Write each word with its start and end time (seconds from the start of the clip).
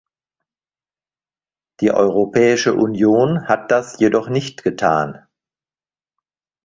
Die 1.79 1.91
Europäische 1.91 2.73
Union 2.73 3.47
hat 3.47 3.69
das 3.69 3.99
jedoch 3.99 4.29
nicht 4.29 4.63
getan. 4.63 5.27